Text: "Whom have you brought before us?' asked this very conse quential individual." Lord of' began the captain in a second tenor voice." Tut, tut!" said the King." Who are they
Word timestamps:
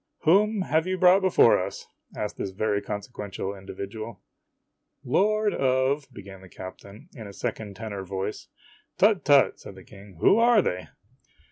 "Whom 0.21 0.61
have 0.61 0.87
you 0.87 0.97
brought 0.97 1.19
before 1.21 1.63
us?' 1.63 1.85
asked 2.15 2.37
this 2.37 2.49
very 2.49 2.81
conse 2.81 3.07
quential 3.11 3.55
individual." 3.55 4.19
Lord 5.15 5.53
of' 5.53 6.07
began 6.11 6.41
the 6.41 6.49
captain 6.49 7.07
in 7.13 7.27
a 7.27 7.33
second 7.33 7.75
tenor 7.75 8.03
voice." 8.03 8.47
Tut, 8.97 9.23
tut!" 9.23 9.59
said 9.59 9.75
the 9.75 9.83
King." 9.83 10.15
Who 10.19 10.39
are 10.39 10.63
they 10.63 10.87